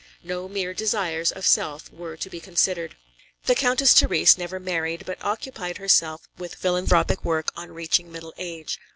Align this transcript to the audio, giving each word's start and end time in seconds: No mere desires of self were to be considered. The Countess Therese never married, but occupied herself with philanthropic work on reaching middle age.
No 0.23 0.49
mere 0.49 0.73
desires 0.73 1.31
of 1.31 1.45
self 1.45 1.93
were 1.93 2.17
to 2.17 2.27
be 2.27 2.39
considered. 2.39 2.95
The 3.45 3.53
Countess 3.53 3.93
Therese 3.93 4.35
never 4.35 4.59
married, 4.59 5.05
but 5.05 5.23
occupied 5.23 5.77
herself 5.77 6.27
with 6.39 6.55
philanthropic 6.55 7.23
work 7.23 7.51
on 7.55 7.71
reaching 7.71 8.11
middle 8.11 8.33
age. 8.39 8.79